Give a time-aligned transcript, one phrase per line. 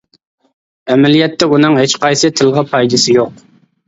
[0.93, 3.45] ئەمەلىيەتتە ئۇنىڭ ھېچقايسى تىلغا پايدىسى يوق.